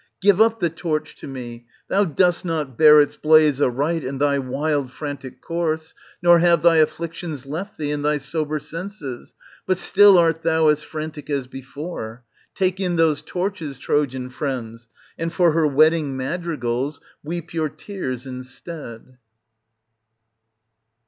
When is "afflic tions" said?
6.77-7.45